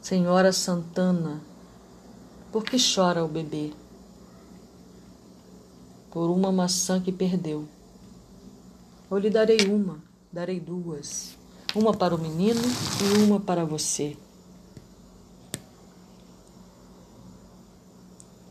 [0.01, 1.41] Senhora Santana,
[2.51, 3.71] por que chora o bebê?
[6.11, 7.67] Por uma maçã que perdeu.
[9.09, 9.99] Eu lhe darei uma,
[10.31, 11.37] darei duas.
[11.75, 12.61] Uma para o menino
[13.03, 14.17] e uma para você.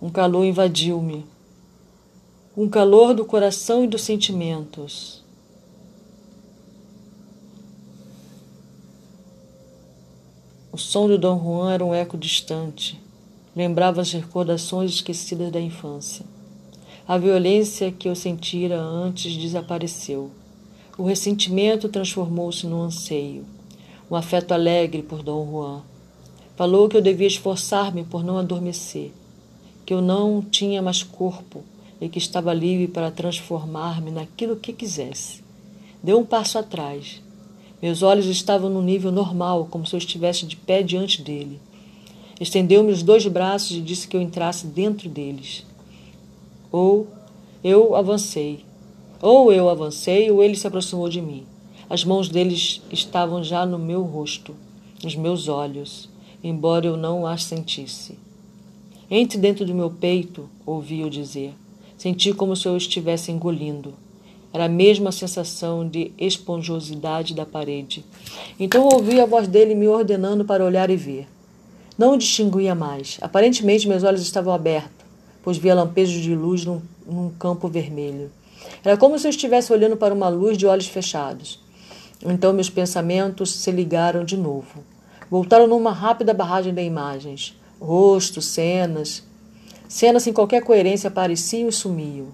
[0.00, 1.26] Um calor invadiu-me.
[2.56, 5.24] Um calor do coração e dos sentimentos.
[10.78, 13.02] O som do Dom Juan era um eco distante.
[13.54, 16.24] Lembrava as recordações esquecidas da infância.
[17.04, 20.30] A violência que eu sentira antes desapareceu.
[20.96, 23.44] O ressentimento transformou-se num anseio,
[24.08, 25.82] um afeto alegre por Dom Juan.
[26.54, 29.10] Falou que eu devia esforçar-me por não adormecer,
[29.84, 31.64] que eu não tinha mais corpo
[32.00, 35.42] e que estava livre para transformar-me naquilo que quisesse.
[36.00, 37.20] Deu um passo atrás.
[37.80, 41.60] Meus olhos estavam no nível normal, como se eu estivesse de pé diante dele.
[42.40, 45.64] Estendeu-me os dois braços e disse que eu entrasse dentro deles.
[46.72, 47.06] Ou
[47.62, 48.64] eu avancei,
[49.22, 51.44] ou eu avancei, ou ele se aproximou de mim.
[51.88, 54.54] As mãos deles estavam já no meu rosto,
[55.02, 56.08] nos meus olhos,
[56.42, 58.18] embora eu não as sentisse.
[59.10, 61.54] Entre dentro do meu peito, ouvi-o dizer.
[61.96, 63.94] Senti como se eu estivesse engolindo.
[64.52, 68.04] Era a mesma sensação de esponjosidade da parede.
[68.58, 71.28] Então ouvi a voz dele me ordenando para olhar e ver.
[71.98, 73.18] Não o distinguia mais.
[73.20, 75.04] Aparentemente meus olhos estavam abertos,
[75.42, 78.30] pois via lampejos de luz num, num campo vermelho.
[78.84, 81.60] Era como se eu estivesse olhando para uma luz de olhos fechados.
[82.24, 84.82] Então meus pensamentos se ligaram de novo.
[85.30, 87.54] Voltaram numa rápida barragem de imagens.
[87.80, 89.22] Rostos, cenas.
[89.88, 92.28] Cenas sem qualquer coerência apareciam e sumiam.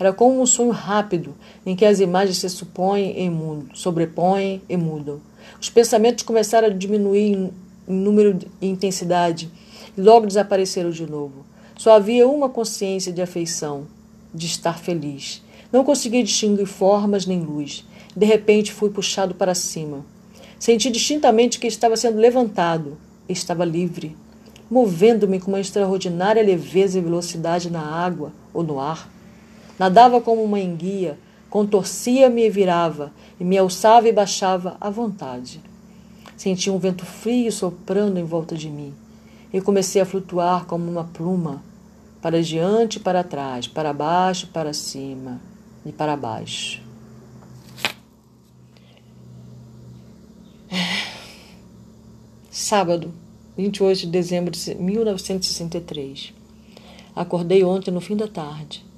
[0.00, 1.34] Era como um sonho rápido
[1.66, 5.20] em que as imagens se supõem e mudam, sobrepõem e mudam.
[5.60, 7.52] Os pensamentos começaram a diminuir em
[7.86, 9.50] número e intensidade
[9.94, 11.44] e logo desapareceram de novo.
[11.76, 13.86] Só havia uma consciência de afeição,
[14.32, 15.42] de estar feliz.
[15.70, 17.84] Não conseguia distinguir formas nem luz.
[18.16, 20.02] De repente fui puxado para cima.
[20.58, 22.96] Senti distintamente que estava sendo levantado.
[23.28, 24.16] Estava livre,
[24.70, 29.19] movendo-me com uma extraordinária leveza e velocidade na água ou no ar.
[29.80, 35.58] Nadava como uma enguia, contorcia-me e virava, e me alçava e baixava à vontade.
[36.36, 38.92] Senti um vento frio soprando em volta de mim,
[39.50, 41.62] e comecei a flutuar como uma pluma,
[42.20, 45.40] para diante e para trás, para baixo e para cima
[45.86, 46.82] e para baixo.
[52.50, 53.14] Sábado,
[53.56, 56.34] 28 de dezembro de 1963.
[57.16, 58.89] Acordei ontem no fim da tarde.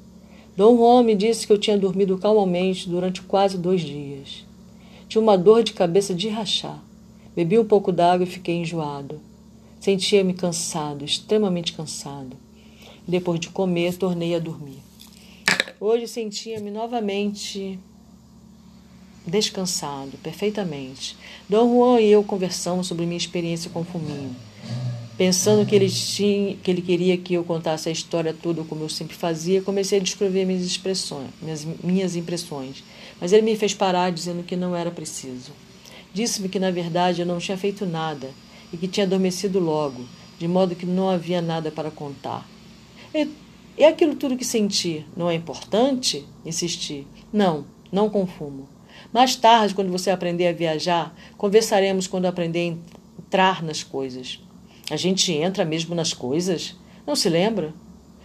[0.55, 4.45] Dom Juan me disse que eu tinha dormido calmamente durante quase dois dias.
[5.09, 6.83] Tinha uma dor de cabeça de rachar.
[7.35, 9.19] Bebi um pouco d'água e fiquei enjoado.
[9.81, 12.37] Sentia-me cansado, extremamente cansado.
[13.09, 14.83] Depois de comer, tornei a dormir.
[15.81, 17.79] Hoje sentia-me novamente
[19.27, 21.17] descansado, perfeitamente.
[21.49, 24.37] Dom Juan e eu conversamos sobre minha experiência com o fuminho.
[25.23, 28.89] Pensando que ele, tinha, que ele queria que eu contasse a história toda como eu
[28.89, 32.83] sempre fazia, comecei a descrever minhas expressões, minhas, minhas impressões.
[33.21, 35.53] Mas ele me fez parar dizendo que não era preciso.
[36.13, 38.31] Disse-me que na verdade eu não tinha feito nada
[38.73, 40.05] e que tinha adormecido logo,
[40.41, 42.45] de modo que não havia nada para contar.
[43.15, 43.29] E
[43.79, 46.27] e aquilo tudo que senti não é importante?
[46.45, 47.07] Insisti.
[47.33, 48.69] Não, não com fumo.
[49.13, 54.41] Mais tarde, quando você aprender a viajar, conversaremos quando aprender a entrar nas coisas.
[54.93, 56.77] A gente entra mesmo nas coisas?
[57.07, 57.73] Não se lembra?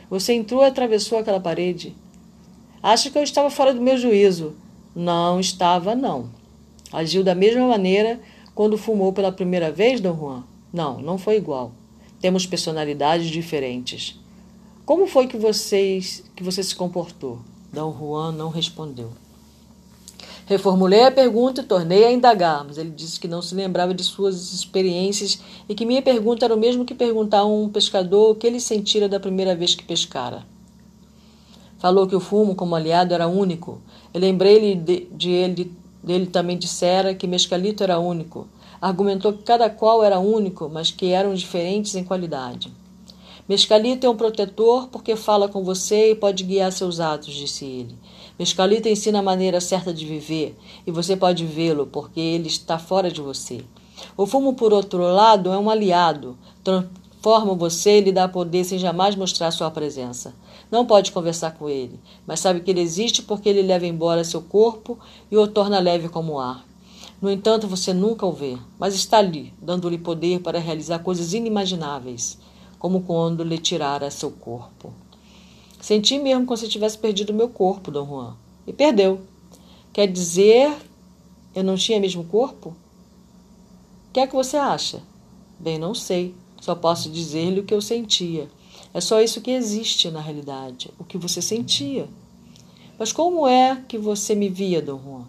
[0.10, 1.96] Você entrou e atravessou aquela parede.
[2.84, 4.54] Acha que eu estava fora do meu juízo.
[4.94, 6.30] Não estava, não.
[6.92, 8.20] Agiu da mesma maneira
[8.54, 10.44] quando fumou pela primeira vez, Dom Juan?
[10.74, 11.72] Não, não foi igual.
[12.20, 14.20] Temos personalidades diferentes.
[14.86, 17.40] Como foi que vocês que você se comportou?
[17.72, 19.14] Dom Juan não respondeu.
[20.48, 24.02] Reformulei a pergunta e tornei a indagar, mas ele disse que não se lembrava de
[24.02, 28.36] suas experiências e que minha pergunta era o mesmo que perguntar a um pescador o
[28.36, 30.46] que ele sentira da primeira vez que pescara.
[31.80, 33.82] Falou que o fumo como aliado era único.
[34.14, 38.48] Eu lembrei-lhe de, de ele dele também dissera que Mescalito era único.
[38.82, 42.72] Argumentou que cada qual era único, mas que eram diferentes em qualidade.
[43.50, 47.96] Mescalito é um protetor porque fala com você e pode guiar seus atos, disse ele.
[48.38, 53.10] Mescalito ensina a maneira certa de viver e você pode vê-lo porque ele está fora
[53.10, 53.64] de você.
[54.16, 56.38] O fumo, por outro lado, é um aliado.
[56.64, 60.36] Transforma você e lhe dá poder sem jamais mostrar sua presença.
[60.70, 64.42] Não pode conversar com ele, mas sabe que ele existe porque ele leva embora seu
[64.42, 65.00] corpo
[65.32, 66.64] e o torna leve como ar.
[67.20, 72.38] No entanto, você nunca o vê, mas está ali, dando-lhe poder para realizar coisas inimagináveis,
[72.78, 74.94] como quando lhe tirara seu corpo.
[75.88, 78.36] Senti mesmo como se tivesse perdido meu corpo, Dom Juan.
[78.68, 79.22] E perdeu.
[79.94, 80.76] Quer dizer,
[81.56, 82.72] eu não tinha mesmo corpo?
[84.10, 85.02] O que é que você acha?
[85.58, 86.36] Bem, não sei.
[86.60, 88.50] Só posso dizer-lhe o que eu sentia.
[88.94, 92.10] É só isso que existe na realidade, o que você sentia.
[93.00, 95.26] Mas como é que você me via, Dom Juan?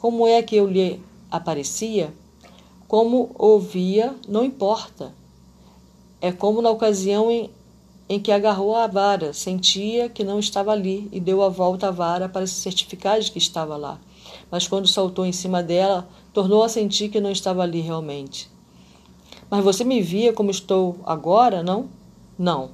[0.00, 2.12] Como é que eu lhe aparecia?
[2.88, 5.14] Como ouvia, não importa.
[6.20, 7.48] É como na ocasião em,
[8.10, 11.90] em que agarrou a vara, sentia que não estava ali e deu a volta à
[11.92, 14.00] vara para se certificar de que estava lá.
[14.50, 18.50] Mas quando saltou em cima dela, tornou a sentir que não estava ali realmente.
[19.48, 21.88] Mas você me via como estou agora, não?
[22.36, 22.72] Não,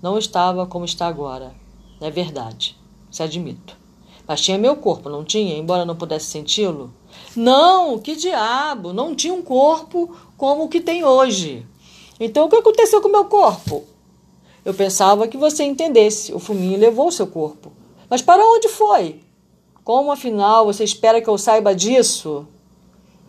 [0.00, 1.52] não estava como está agora.
[2.00, 2.76] É verdade,
[3.10, 3.76] se admito.
[4.24, 6.94] Mas tinha meu corpo, não tinha, embora não pudesse senti-lo?
[7.34, 8.92] Não, que diabo!
[8.92, 11.66] Não tinha um corpo como o que tem hoje.
[12.20, 13.95] Então o que aconteceu com o meu corpo?
[14.66, 16.34] Eu pensava que você entendesse.
[16.34, 17.70] O fuminho levou seu corpo.
[18.10, 19.20] Mas para onde foi?
[19.84, 22.48] Como afinal você espera que eu saiba disso?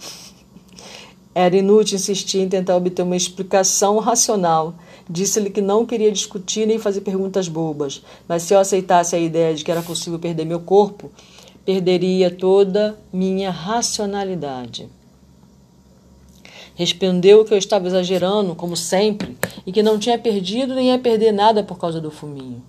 [1.36, 4.74] Era inútil insistir em tentar obter uma explicação racional.
[5.08, 9.54] Disse-lhe que não queria discutir nem fazer perguntas bobas, mas se eu aceitasse a ideia
[9.54, 11.12] de que era possível perder meu corpo,
[11.64, 14.90] perderia toda minha racionalidade.
[16.78, 19.36] Respondeu que eu estava exagerando, como sempre,
[19.66, 22.62] e que não tinha perdido nem ia perder nada por causa do fuminho.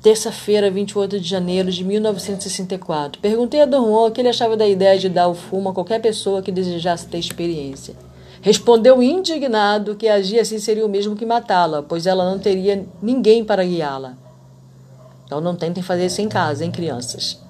[0.00, 3.20] Terça-feira, 28 de janeiro de 1964.
[3.20, 5.74] Perguntei a Don Juan o que ele achava da ideia de dar o fumo a
[5.74, 7.96] qualquer pessoa que desejasse ter experiência.
[8.40, 13.44] Respondeu indignado que agir assim seria o mesmo que matá-la, pois ela não teria ninguém
[13.44, 14.16] para guiá-la.
[15.26, 17.47] Então não tentem fazer isso em casa, hein, crianças?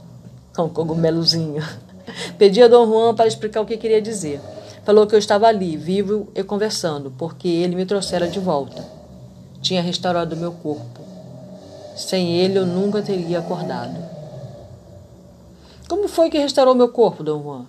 [0.58, 1.62] Com cogumelozinho.
[2.36, 4.40] Pedi a Dom Juan para explicar o que queria dizer.
[4.84, 8.84] Falou que eu estava ali, vivo e conversando, porque ele me trouxera de volta.
[9.62, 11.00] Tinha restaurado meu corpo.
[11.94, 14.04] Sem ele eu nunca teria acordado.
[15.88, 17.66] Como foi que restaurou meu corpo, Dom Juan?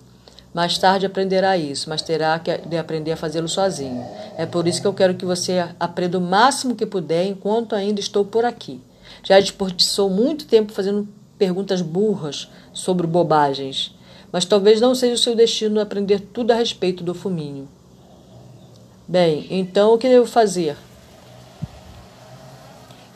[0.51, 4.03] Mais tarde aprenderá isso, mas terá que de aprender a fazê-lo sozinho.
[4.35, 7.99] É por isso que eu quero que você aprenda o máximo que puder enquanto ainda
[7.99, 8.81] estou por aqui.
[9.23, 11.07] Já desperdiçou muito tempo fazendo
[11.39, 13.95] perguntas burras sobre bobagens,
[14.31, 17.67] mas talvez não seja o seu destino aprender tudo a respeito do fuminho.
[19.07, 20.77] Bem, então o que devo fazer?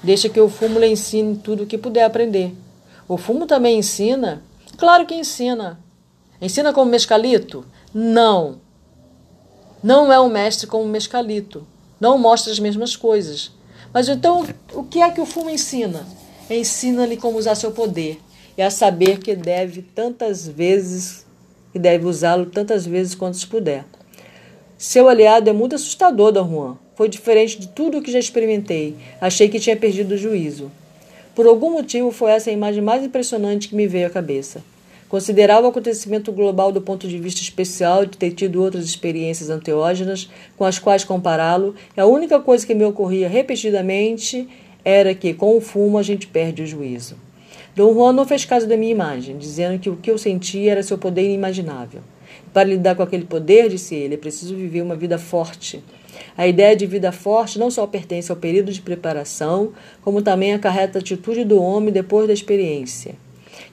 [0.02, 2.56] Deixa que o fumo lhe ensine tudo o que puder aprender.
[3.08, 4.42] O fumo também ensina?
[4.78, 5.80] Claro que ensina.
[6.42, 7.66] Ensina como mescalito?
[7.94, 8.60] Não.
[9.84, 11.68] Não é um mestre como mescalito.
[12.00, 13.52] Não mostra as mesmas coisas.
[13.94, 16.06] Mas então, o que é que o fumo ensina?
[16.56, 18.20] Ensina-lhe como usar seu poder
[18.56, 21.26] e a saber que deve tantas vezes
[21.74, 23.84] e deve usá-lo tantas vezes quanto puder.
[24.78, 26.78] Seu aliado é muito assustador, Dom Juan.
[26.96, 28.96] Foi diferente de tudo o que já experimentei.
[29.20, 30.72] Achei que tinha perdido o juízo.
[31.34, 34.64] Por algum motivo, foi essa a imagem mais impressionante que me veio à cabeça.
[35.10, 40.30] Considerar o acontecimento global do ponto de vista especial de ter tido outras experiências anteógenas
[40.56, 44.48] com as quais compará-lo, e a única coisa que me ocorria repetidamente
[44.84, 47.16] era que, com o fumo, a gente perde o juízo.
[47.76, 50.84] Dom Juan não fez caso da minha imagem, dizendo que o que eu sentia era
[50.84, 52.02] seu poder inimaginável.
[52.54, 55.84] Para lidar com aquele poder, disse ele, é preciso viver uma vida forte.
[56.38, 59.72] A ideia de vida forte não só pertence ao período de preparação,
[60.04, 63.16] como também acarreta a atitude do homem depois da experiência.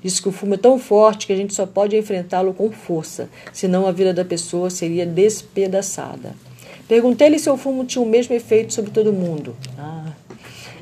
[0.03, 3.29] Diz que o fumo é tão forte que a gente só pode enfrentá-lo com força,
[3.53, 6.35] senão a vida da pessoa seria despedaçada.
[6.89, 9.55] Perguntei-lhe se o fumo tinha o mesmo efeito sobre todo mundo.
[9.79, 10.13] Ah.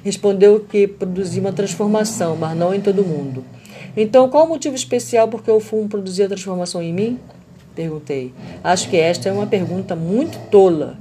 [0.05, 3.45] Respondeu que produzia uma transformação, mas não em todo mundo.
[3.97, 7.19] Então, qual o motivo especial por que o fumo produzia transformação em mim?
[7.75, 8.33] Perguntei.
[8.63, 10.97] Acho que esta é uma pergunta muito tola.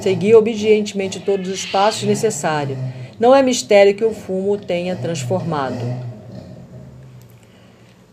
[0.00, 2.78] Segui obedientemente todos os passos necessários.
[3.18, 5.84] Não é mistério que o fumo tenha transformado.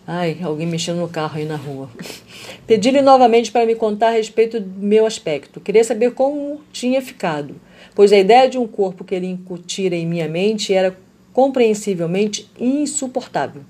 [0.07, 1.89] Ai, alguém mexendo no carro aí na rua.
[2.67, 5.59] Pedi-lhe novamente para me contar a respeito do meu aspecto.
[5.59, 7.55] Queria saber como tinha ficado,
[7.95, 10.95] pois a ideia de um corpo que ele incutira em minha mente era
[11.33, 13.63] compreensivelmente insuportável.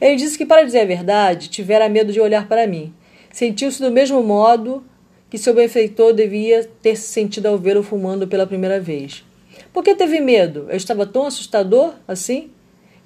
[0.00, 2.92] Ele disse que, para dizer a verdade, tivera medo de olhar para mim.
[3.32, 4.84] Sentiu-se do mesmo modo
[5.30, 9.24] que seu benfeitor devia ter se sentido ao vê-lo fumando pela primeira vez.
[9.72, 10.66] Por que teve medo?
[10.68, 12.50] Eu estava tão assustador assim?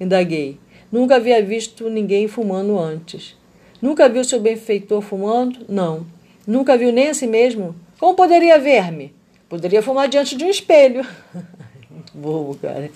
[0.00, 0.58] Indaguei.
[0.90, 3.36] Nunca havia visto ninguém fumando antes.
[3.80, 5.60] Nunca viu seu benfeitor fumando?
[5.68, 6.06] Não.
[6.46, 7.74] Nunca viu nem a si mesmo?
[7.98, 9.12] Como poderia ver-me?
[9.48, 11.06] Poderia fumar diante de um espelho.
[12.12, 12.90] Bobo, cara.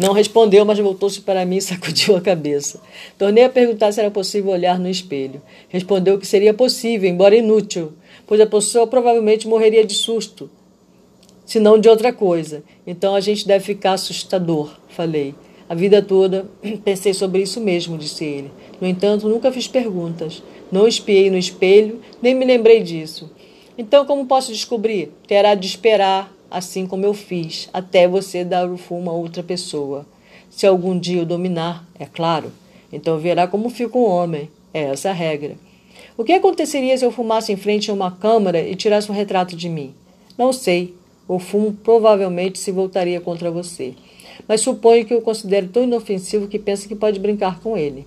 [0.00, 2.80] Não respondeu, mas voltou-se para mim e sacudiu a cabeça.
[3.16, 5.40] Tornei a perguntar se era possível olhar no espelho.
[5.68, 7.92] Respondeu que seria possível, embora inútil,
[8.26, 10.50] pois a pessoa provavelmente morreria de susto,
[11.44, 12.62] se não de outra coisa.
[12.86, 15.34] Então a gente deve ficar assustador, falei.
[15.68, 16.46] A vida toda
[16.84, 18.50] pensei sobre isso mesmo, disse ele.
[18.80, 20.42] No entanto, nunca fiz perguntas.
[20.70, 23.30] Não espiei no espelho, nem me lembrei disso.
[23.78, 25.12] Então, como posso descobrir?
[25.26, 30.06] Terá de esperar, assim como eu fiz, até você dar o fumo a outra pessoa.
[30.48, 32.50] Se algum dia o dominar, é claro.
[32.90, 34.50] Então verá como fica um homem.
[34.72, 35.56] É essa a regra.
[36.16, 39.54] O que aconteceria se eu fumasse em frente a uma câmara e tirasse um retrato
[39.54, 39.94] de mim?
[40.38, 40.94] Não sei.
[41.28, 43.94] O fumo provavelmente se voltaria contra você.
[44.48, 48.06] Mas suponho que o considere tão inofensivo que pensa que pode brincar com ele.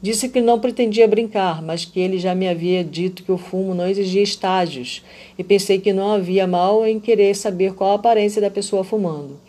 [0.00, 3.74] Disse que não pretendia brincar, mas que ele já me havia dito que o fumo
[3.74, 5.02] não exigia estágios,
[5.38, 9.40] e pensei que não havia mal em querer saber qual a aparência da pessoa fumando.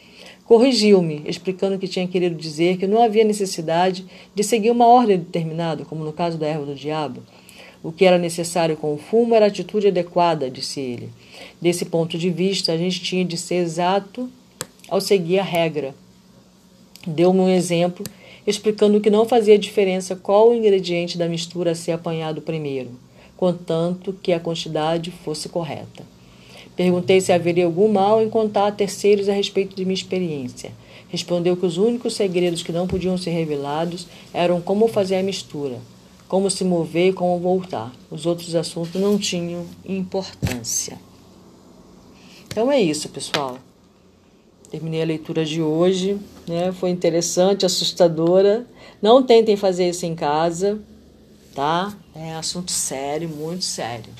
[0.45, 5.83] Corrigiu-me, explicando que tinha querido dizer que não havia necessidade de seguir uma ordem determinada,
[5.83, 7.21] como no caso da erva do diabo.
[7.83, 11.09] O que era necessário com o fumo era a atitude adequada, disse ele.
[11.61, 14.29] Desse ponto de vista, a gente tinha de ser exato
[14.87, 15.93] ao seguir a regra.
[17.05, 18.05] Deu-me um exemplo
[18.47, 22.91] explicando que não fazia diferença qual o ingrediente da mistura a ser apanhado primeiro,
[23.35, 26.05] contanto que a quantidade fosse correta.
[26.73, 30.71] Perguntei se haveria algum mal em contar a terceiros a respeito de minha experiência.
[31.09, 35.79] Respondeu que os únicos segredos que não podiam ser revelados eram como fazer a mistura,
[36.27, 37.93] como se mover e como voltar.
[38.09, 40.97] Os outros assuntos não tinham importância.
[42.45, 43.57] Então é isso, pessoal.
[44.70, 46.72] Terminei a leitura de hoje, né?
[46.74, 48.65] Foi interessante, assustadora.
[49.01, 50.80] Não tentem fazer isso em casa,
[51.55, 51.95] tá?
[52.13, 54.11] É assunto sério, muito sério.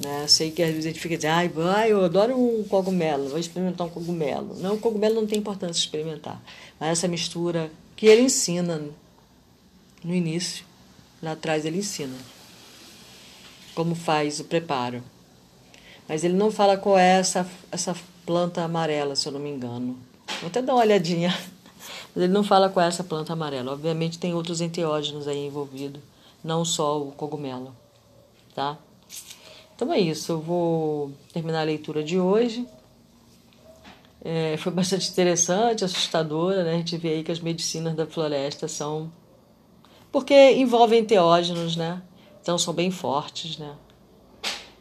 [0.00, 0.26] Né?
[0.26, 3.38] Sei que às vezes a gente fica dizendo, ai, vai, eu adoro um cogumelo, vou
[3.38, 4.56] experimentar um cogumelo.
[4.58, 6.42] Não, o cogumelo não tem importância experimentar.
[6.78, 8.82] Mas essa mistura que ele ensina
[10.04, 10.64] no início,
[11.22, 12.16] lá atrás ele ensina
[13.74, 15.02] como faz o preparo.
[16.08, 19.96] Mas ele não fala qual é essa, essa planta amarela, se eu não me engano.
[20.40, 21.36] Vou até dar uma olhadinha.
[22.14, 23.72] Mas ele não fala com essa planta amarela.
[23.72, 26.00] Obviamente tem outros enteógenos aí envolvidos,
[26.42, 27.74] não só o cogumelo,
[28.54, 28.78] tá?
[29.74, 32.66] Então é isso, eu vou terminar a leitura de hoje.
[34.24, 36.74] É, foi bastante interessante, assustadora, né?
[36.74, 39.10] A gente vê aí que as medicinas da floresta são.
[40.12, 42.00] Porque envolvem enteógenos, né?
[42.40, 43.74] Então são bem fortes, né?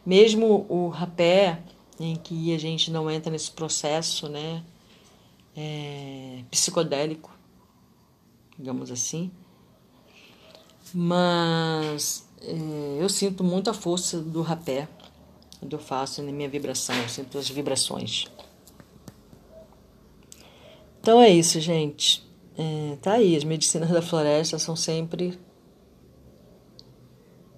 [0.06, 1.60] Mesmo o rapé,
[2.02, 4.64] em que a gente não entra nesse processo né,
[5.56, 7.32] é, psicodélico,
[8.58, 9.32] digamos assim.
[10.94, 14.88] Mas é, eu sinto muita força do rapé
[15.60, 18.26] quando eu faço na minha vibração, eu sinto as vibrações.
[21.00, 22.28] Então é isso, gente.
[22.58, 25.40] É, tá aí, as medicinas da floresta são sempre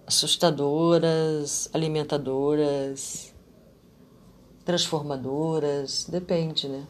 [0.06, 3.33] assustadoras, alimentadoras,
[4.66, 6.86] transformadoras, depende, né?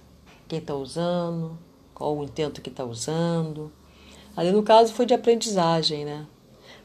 [0.47, 1.57] Quem está usando,
[1.93, 3.71] qual o intento que está usando.
[4.35, 6.25] Ali no caso foi de aprendizagem, né?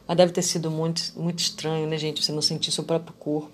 [0.07, 2.23] Mas deve ter sido muito, muito estranho, né, gente?
[2.23, 3.51] Você não sentir seu próprio corpo.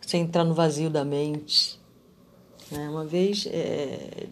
[0.00, 1.78] Você entrar no vazio da mente.
[2.70, 2.88] Né?
[2.88, 4.28] Uma vez, é,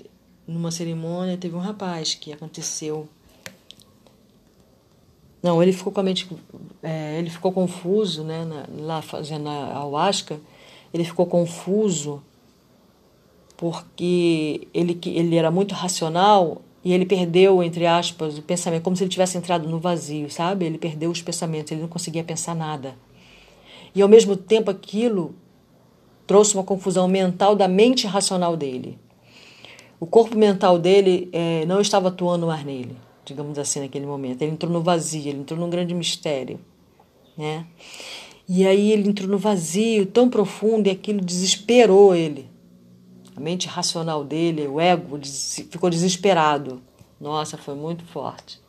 [0.46, 3.08] numa cerimônia, teve um rapaz que aconteceu.
[5.42, 6.28] Não, ele ficou com a mente.
[6.82, 8.44] É, ele ficou confuso, né?
[8.44, 10.40] Na, lá fazendo a ayahuasca
[10.92, 12.22] ele ficou confuso
[13.56, 19.02] porque ele, ele era muito racional e ele perdeu, entre aspas, o pensamento, como se
[19.02, 20.64] ele tivesse entrado no vazio, sabe?
[20.64, 22.96] Ele perdeu os pensamentos, ele não conseguia pensar nada.
[23.94, 25.34] E ao mesmo tempo aquilo
[26.26, 28.98] trouxe uma confusão mental da mente racional dele.
[29.98, 34.42] O corpo mental dele é, não estava atuando mais nele, digamos assim, naquele momento.
[34.42, 36.60] Ele entrou no vazio, ele entrou num grande mistério,
[37.36, 37.66] né?
[38.48, 42.48] E aí ele entrou no vazio tão profundo e aquilo desesperou ele.
[43.36, 45.20] A mente racional dele, o ego,
[45.70, 46.80] ficou desesperado.
[47.20, 48.60] Nossa, foi muito forte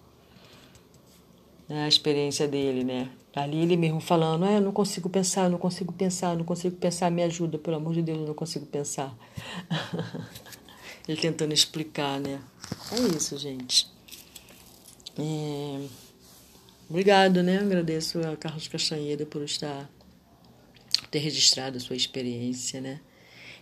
[1.69, 3.11] né, a experiência dele, né?
[3.35, 6.43] Ali ele mesmo falando, ah, eu não consigo pensar, eu não consigo pensar, eu não
[6.43, 9.15] consigo pensar, me ajuda, pelo amor de Deus, eu não consigo pensar.
[11.07, 12.41] Ele tentando explicar, né?
[12.91, 13.87] É isso, gente.
[15.17, 16.08] É...
[16.89, 17.59] Obrigado, né?
[17.59, 19.87] Agradeço a Carlos Castanheira por estar
[21.11, 22.99] ter registrado a sua experiência, né?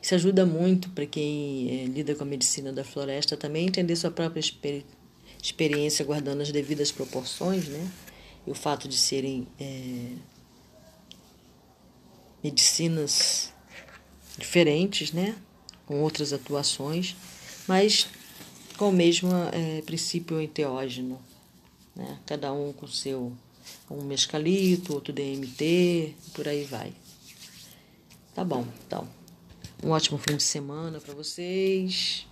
[0.01, 4.11] Isso ajuda muito para quem é, lida com a medicina da floresta também entender sua
[4.11, 4.85] própria experi
[5.41, 7.91] experiência guardando as devidas proporções, né?
[8.45, 10.13] E o fato de serem é,
[12.41, 13.53] medicinas
[14.37, 15.35] diferentes, né?
[15.85, 17.13] Com outras atuações,
[17.67, 18.07] mas
[18.77, 21.19] com o mesmo é, princípio enteógeno,
[21.97, 22.19] né?
[22.25, 23.35] Cada um com seu
[23.89, 26.93] um mescalito, outro DMT, por aí vai.
[28.33, 29.07] Tá bom, então.
[29.83, 32.25] Um ótimo fim de semana para vocês,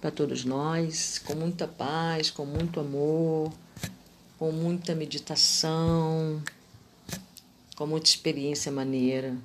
[0.00, 3.52] para todos nós, com muita paz, com muito amor,
[4.38, 6.42] com muita meditação,
[7.76, 9.36] com muita experiência maneira.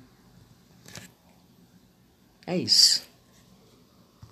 [2.46, 3.11] É isso.